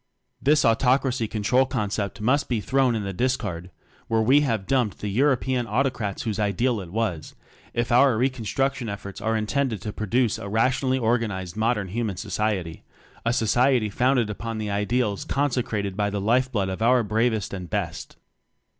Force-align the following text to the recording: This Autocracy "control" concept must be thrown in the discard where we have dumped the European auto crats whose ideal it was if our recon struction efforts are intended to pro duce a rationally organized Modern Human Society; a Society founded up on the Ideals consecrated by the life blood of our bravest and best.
This 0.41 0.65
Autocracy 0.65 1.27
"control" 1.27 1.67
concept 1.67 2.21
must 2.21 2.49
be 2.49 2.59
thrown 2.59 2.95
in 2.95 3.03
the 3.03 3.13
discard 3.13 3.69
where 4.07 4.23
we 4.23 4.41
have 4.41 4.65
dumped 4.65 4.97
the 4.97 5.09
European 5.09 5.67
auto 5.67 5.91
crats 5.91 6.23
whose 6.23 6.39
ideal 6.39 6.81
it 6.81 6.91
was 6.91 7.35
if 7.75 7.91
our 7.91 8.17
recon 8.17 8.43
struction 8.45 8.89
efforts 8.89 9.21
are 9.21 9.37
intended 9.37 9.79
to 9.83 9.93
pro 9.93 10.07
duce 10.07 10.39
a 10.39 10.49
rationally 10.49 10.97
organized 10.97 11.55
Modern 11.55 11.89
Human 11.89 12.17
Society; 12.17 12.83
a 13.27 13.31
Society 13.31 13.91
founded 13.91 14.31
up 14.31 14.43
on 14.43 14.57
the 14.57 14.71
Ideals 14.71 15.23
consecrated 15.23 15.95
by 15.95 16.09
the 16.09 16.19
life 16.19 16.51
blood 16.51 16.69
of 16.69 16.81
our 16.81 17.03
bravest 17.03 17.53
and 17.53 17.69
best. 17.69 18.17